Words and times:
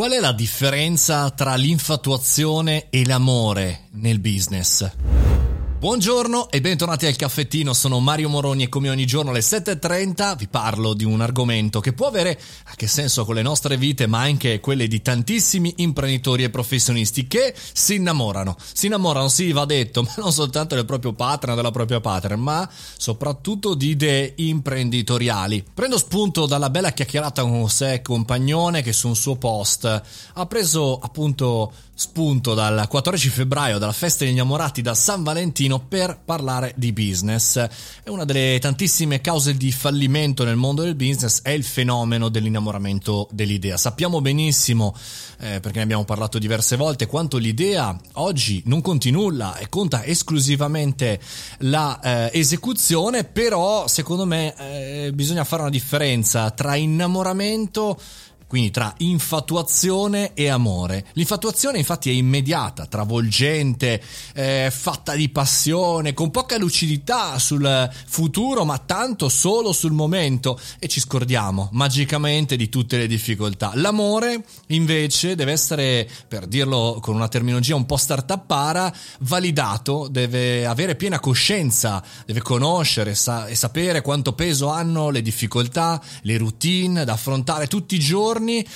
Qual 0.00 0.12
è 0.12 0.18
la 0.18 0.32
differenza 0.32 1.30
tra 1.30 1.56
l'infatuazione 1.56 2.88
e 2.88 3.04
l'amore 3.04 3.88
nel 3.90 4.18
business? 4.18 5.09
Buongiorno 5.80 6.50
e 6.50 6.60
bentornati 6.60 7.06
al 7.06 7.16
caffettino, 7.16 7.72
sono 7.72 8.00
Mario 8.00 8.28
Moroni 8.28 8.64
e 8.64 8.68
come 8.68 8.90
ogni 8.90 9.06
giorno 9.06 9.30
alle 9.30 9.40
7.30 9.40 10.36
vi 10.36 10.46
parlo 10.46 10.92
di 10.92 11.04
un 11.04 11.22
argomento 11.22 11.80
che 11.80 11.94
può 11.94 12.06
avere 12.06 12.38
a 12.64 12.74
che 12.76 12.86
senso 12.86 13.24
con 13.24 13.34
le 13.34 13.40
nostre 13.40 13.78
vite 13.78 14.06
ma 14.06 14.20
anche 14.20 14.60
quelle 14.60 14.86
di 14.86 15.00
tantissimi 15.00 15.72
imprenditori 15.76 16.42
e 16.42 16.50
professionisti 16.50 17.26
che 17.26 17.54
si 17.72 17.94
innamorano. 17.94 18.58
Si 18.60 18.88
innamorano, 18.88 19.28
sì, 19.28 19.52
va 19.52 19.64
detto, 19.64 20.02
ma 20.04 20.12
non 20.18 20.34
soltanto 20.34 20.74
del 20.74 20.84
proprio 20.84 21.14
partner, 21.14 21.56
della 21.56 21.70
propria 21.70 22.00
partner, 22.00 22.36
ma 22.36 22.68
soprattutto 22.70 23.72
di 23.72 23.88
idee 23.88 24.34
imprenditoriali. 24.36 25.64
Prendo 25.72 25.96
spunto 25.96 26.44
dalla 26.44 26.68
bella 26.68 26.92
chiacchierata 26.92 27.40
con 27.40 27.58
José 27.58 28.02
Compagnone 28.02 28.82
che 28.82 28.92
su 28.92 29.08
un 29.08 29.16
suo 29.16 29.36
post 29.36 30.02
ha 30.34 30.46
preso 30.46 30.98
appunto 30.98 31.72
spunto 32.00 32.54
dal 32.54 32.86
14 32.88 33.28
febbraio 33.28 33.76
dalla 33.76 33.92
festa 33.92 34.24
degli 34.24 34.32
innamorati 34.32 34.80
da 34.80 34.94
San 34.94 35.22
Valentino 35.22 35.69
per 35.78 36.20
parlare 36.24 36.74
di 36.76 36.92
business. 36.92 37.56
È 38.02 38.08
una 38.08 38.24
delle 38.24 38.58
tantissime 38.60 39.20
cause 39.20 39.56
di 39.56 39.70
fallimento 39.70 40.44
nel 40.44 40.56
mondo 40.56 40.82
del 40.82 40.96
business 40.96 41.42
è 41.42 41.50
il 41.50 41.64
fenomeno 41.64 42.28
dell'innamoramento 42.28 43.28
dell'idea. 43.30 43.76
Sappiamo 43.76 44.20
benissimo, 44.20 44.94
eh, 45.38 45.60
perché 45.60 45.78
ne 45.78 45.84
abbiamo 45.84 46.04
parlato 46.04 46.38
diverse 46.38 46.76
volte, 46.76 47.06
quanto 47.06 47.38
l'idea 47.38 47.96
oggi 48.14 48.62
non 48.66 48.80
conti 48.80 49.10
nulla 49.10 49.56
e 49.56 49.68
conta 49.68 50.04
esclusivamente 50.04 51.20
la 51.58 52.00
eh, 52.00 52.48
però 53.32 53.86
secondo 53.86 54.26
me 54.26 54.54
eh, 54.56 55.12
bisogna 55.12 55.44
fare 55.44 55.62
una 55.62 55.70
differenza 55.70 56.50
tra 56.50 56.74
innamoramento 56.74 57.98
quindi 58.50 58.72
tra 58.72 58.92
infatuazione 58.96 60.34
e 60.34 60.48
amore. 60.48 61.06
L'infatuazione 61.12 61.78
infatti 61.78 62.10
è 62.10 62.12
immediata, 62.12 62.86
travolgente, 62.86 64.02
eh, 64.34 64.72
fatta 64.74 65.14
di 65.14 65.28
passione, 65.28 66.14
con 66.14 66.32
poca 66.32 66.58
lucidità 66.58 67.38
sul 67.38 67.88
futuro, 68.08 68.64
ma 68.64 68.78
tanto 68.78 69.28
solo 69.28 69.70
sul 69.70 69.92
momento 69.92 70.58
e 70.80 70.88
ci 70.88 70.98
scordiamo 70.98 71.68
magicamente 71.74 72.56
di 72.56 72.68
tutte 72.68 72.96
le 72.96 73.06
difficoltà. 73.06 73.70
L'amore 73.74 74.42
invece 74.66 75.36
deve 75.36 75.52
essere, 75.52 76.10
per 76.26 76.48
dirlo 76.48 76.98
con 77.00 77.14
una 77.14 77.28
terminologia 77.28 77.76
un 77.76 77.86
po' 77.86 77.98
startuppara, 77.98 78.92
validato, 79.20 80.08
deve 80.10 80.66
avere 80.66 80.96
piena 80.96 81.20
coscienza, 81.20 82.02
deve 82.26 82.42
conoscere 82.42 83.14
sa- 83.14 83.46
e 83.46 83.54
sapere 83.54 84.00
quanto 84.00 84.32
peso 84.32 84.70
hanno 84.70 85.10
le 85.10 85.22
difficoltà, 85.22 86.02
le 86.22 86.36
routine 86.36 87.04
da 87.04 87.12
affrontare 87.12 87.68
tutti 87.68 87.94
i 87.94 88.00
giorni 88.00 88.38
giorni, 88.40 88.66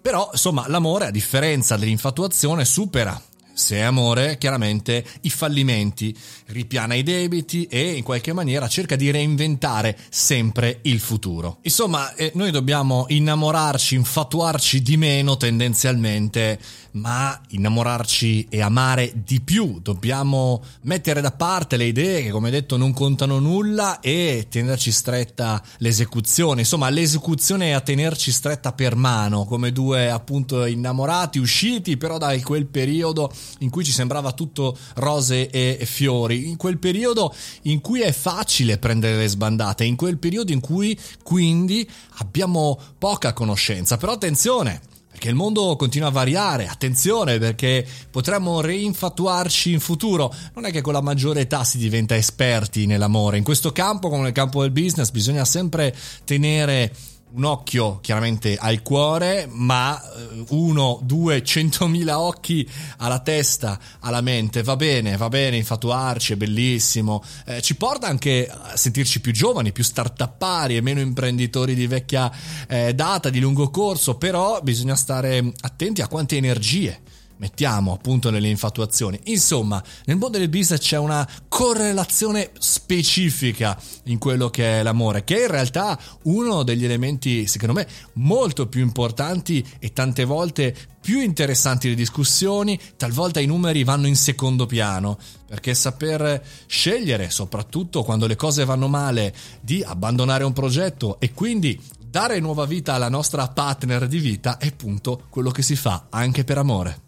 però 0.00 0.28
insomma 0.32 0.68
l'amore 0.68 1.06
a 1.06 1.10
differenza 1.10 1.76
dell'infatuazione 1.76 2.64
supera 2.64 3.20
se 3.54 3.76
è 3.76 3.80
amore, 3.80 4.36
chiaramente 4.38 5.04
i 5.22 5.30
fallimenti, 5.30 6.16
ripiana 6.46 6.94
i 6.94 7.02
debiti 7.02 7.64
e 7.64 7.92
in 7.92 8.02
qualche 8.02 8.32
maniera 8.32 8.68
cerca 8.68 8.96
di 8.96 9.10
reinventare 9.10 9.96
sempre 10.10 10.80
il 10.82 11.00
futuro. 11.00 11.58
Insomma, 11.62 12.14
eh, 12.14 12.32
noi 12.34 12.50
dobbiamo 12.50 13.06
innamorarci, 13.08 13.94
infatuarci 13.94 14.82
di 14.82 14.96
meno 14.96 15.36
tendenzialmente, 15.36 16.58
ma 16.92 17.40
innamorarci 17.48 18.46
e 18.50 18.60
amare 18.60 19.12
di 19.14 19.40
più. 19.40 19.80
Dobbiamo 19.80 20.62
mettere 20.82 21.20
da 21.20 21.32
parte 21.32 21.76
le 21.76 21.86
idee 21.86 22.22
che, 22.22 22.30
come 22.30 22.50
detto, 22.50 22.76
non 22.76 22.92
contano 22.92 23.38
nulla 23.38 24.00
e 24.00 24.46
tenerci 24.50 24.92
stretta 24.92 25.62
l'esecuzione. 25.78 26.60
Insomma, 26.60 26.90
l'esecuzione 26.90 27.68
è 27.68 27.72
a 27.72 27.80
tenerci 27.80 28.30
stretta 28.30 28.72
per 28.72 28.94
mano, 28.94 29.44
come 29.44 29.72
due 29.72 30.10
appunto 30.10 30.64
innamorati 30.64 31.38
usciti 31.38 31.96
però 31.96 32.18
da 32.18 32.38
quel 32.40 32.66
periodo 32.66 33.32
in 33.58 33.70
cui 33.70 33.84
ci 33.84 33.92
sembrava 33.92 34.32
tutto 34.32 34.76
rose 34.96 35.50
e 35.50 35.84
fiori, 35.84 36.48
in 36.48 36.56
quel 36.56 36.78
periodo 36.78 37.34
in 37.62 37.80
cui 37.80 38.00
è 38.00 38.12
facile 38.12 38.78
prendere 38.78 39.16
le 39.16 39.28
sbandate, 39.28 39.84
in 39.84 39.96
quel 39.96 40.18
periodo 40.18 40.52
in 40.52 40.60
cui 40.60 40.98
quindi 41.22 41.88
abbiamo 42.18 42.78
poca 42.98 43.32
conoscenza. 43.32 43.96
Però 43.96 44.12
attenzione, 44.12 44.80
perché 45.10 45.28
il 45.28 45.34
mondo 45.36 45.76
continua 45.76 46.08
a 46.08 46.10
variare, 46.10 46.66
attenzione 46.66 47.38
perché 47.38 47.86
potremmo 48.10 48.60
reinfatuarci 48.60 49.72
in 49.72 49.80
futuro, 49.80 50.34
non 50.54 50.64
è 50.64 50.72
che 50.72 50.80
con 50.80 50.92
la 50.92 51.00
maggiore 51.00 51.42
età 51.42 51.62
si 51.64 51.78
diventa 51.78 52.16
esperti 52.16 52.86
nell'amore, 52.86 53.38
in 53.38 53.44
questo 53.44 53.72
campo 53.72 54.08
come 54.08 54.24
nel 54.24 54.32
campo 54.32 54.62
del 54.62 54.72
business 54.72 55.10
bisogna 55.10 55.44
sempre 55.44 55.94
tenere 56.24 56.92
un 57.34 57.44
occhio 57.44 57.98
chiaramente 58.00 58.56
al 58.56 58.82
cuore, 58.82 59.48
ma 59.50 60.00
eh, 60.00 60.44
uno, 60.50 61.00
due, 61.02 61.42
centomila 61.42 62.20
occhi 62.20 62.68
alla 62.98 63.18
testa, 63.20 63.78
alla 64.00 64.20
mente. 64.20 64.62
Va 64.62 64.76
bene, 64.76 65.16
va 65.16 65.28
bene, 65.28 65.56
infatuarci, 65.56 66.34
è 66.34 66.36
bellissimo. 66.36 67.22
Eh, 67.44 67.60
ci 67.60 67.76
porta 67.76 68.06
anche 68.06 68.48
a 68.48 68.76
sentirci 68.76 69.20
più 69.20 69.32
giovani, 69.32 69.72
più 69.72 69.84
startuppari 69.84 70.76
e 70.76 70.80
meno 70.80 71.00
imprenditori 71.00 71.74
di 71.74 71.86
vecchia 71.86 72.30
eh, 72.68 72.94
data, 72.94 73.30
di 73.30 73.40
lungo 73.40 73.68
corso, 73.70 74.16
però 74.16 74.60
bisogna 74.62 74.94
stare 74.94 75.52
attenti 75.60 76.02
a 76.02 76.08
quante 76.08 76.36
energie 76.36 77.00
mettiamo 77.44 77.92
appunto 77.92 78.30
nelle 78.30 78.48
infatuazioni. 78.48 79.20
Insomma, 79.24 79.82
nel 80.06 80.16
mondo 80.16 80.38
del 80.38 80.48
business 80.48 80.80
c'è 80.80 80.96
una 80.96 81.28
correlazione 81.46 82.52
specifica 82.58 83.78
in 84.04 84.16
quello 84.16 84.48
che 84.48 84.80
è 84.80 84.82
l'amore, 84.82 85.24
che 85.24 85.36
è 85.36 85.42
in 85.42 85.50
realtà 85.50 85.98
uno 86.22 86.62
degli 86.62 86.86
elementi, 86.86 87.46
secondo 87.46 87.74
me, 87.74 87.86
molto 88.14 88.66
più 88.66 88.80
importanti 88.80 89.62
e 89.78 89.92
tante 89.92 90.24
volte 90.24 90.74
più 91.02 91.20
interessanti 91.20 91.90
le 91.90 91.94
discussioni, 91.94 92.80
talvolta 92.96 93.40
i 93.40 93.46
numeri 93.46 93.84
vanno 93.84 94.06
in 94.06 94.16
secondo 94.16 94.64
piano, 94.64 95.18
perché 95.46 95.74
saper 95.74 96.42
scegliere, 96.66 97.28
soprattutto 97.28 98.04
quando 98.04 98.26
le 98.26 98.36
cose 98.36 98.64
vanno 98.64 98.88
male, 98.88 99.34
di 99.60 99.82
abbandonare 99.82 100.44
un 100.44 100.54
progetto 100.54 101.20
e 101.20 101.34
quindi 101.34 101.78
dare 102.00 102.40
nuova 102.40 102.64
vita 102.64 102.94
alla 102.94 103.10
nostra 103.10 103.46
partner 103.48 104.06
di 104.06 104.18
vita 104.18 104.56
è 104.56 104.68
appunto 104.68 105.24
quello 105.28 105.50
che 105.50 105.60
si 105.60 105.76
fa 105.76 106.06
anche 106.08 106.42
per 106.42 106.56
amore. 106.56 107.03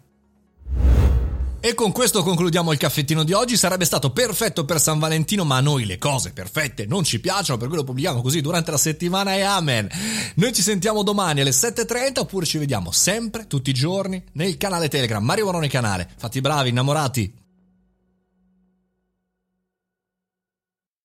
E 1.67 1.73
con 1.73 1.91
questo 1.91 2.23
concludiamo 2.23 2.71
il 2.71 2.77
caffettino 2.77 3.25
di 3.25 3.33
oggi. 3.33 3.57
Sarebbe 3.57 3.83
stato 3.83 4.11
perfetto 4.11 4.63
per 4.63 4.79
San 4.79 4.99
Valentino, 4.99 5.43
ma 5.43 5.57
a 5.57 5.59
noi 5.59 5.83
le 5.83 5.97
cose 5.97 6.31
perfette 6.31 6.85
non 6.85 7.03
ci 7.03 7.19
piacciono, 7.19 7.57
per 7.57 7.67
cui 7.67 7.75
lo 7.75 7.83
pubblichiamo 7.83 8.21
così 8.21 8.39
durante 8.39 8.71
la 8.71 8.77
settimana 8.77 9.35
e 9.35 9.41
amen. 9.41 9.89
Noi 10.35 10.53
ci 10.53 10.61
sentiamo 10.61 11.03
domani 11.03 11.41
alle 11.41 11.49
7.30 11.49 12.19
oppure 12.19 12.45
ci 12.45 12.57
vediamo 12.57 12.91
sempre, 12.91 13.47
tutti 13.47 13.71
i 13.71 13.73
giorni, 13.73 14.23
nel 14.31 14.55
canale 14.55 14.87
Telegram. 14.87 15.21
Mario 15.21 15.43
Moroni 15.43 15.67
Canale. 15.67 16.07
Fatti 16.15 16.39
bravi, 16.39 16.69
innamorati. 16.69 17.46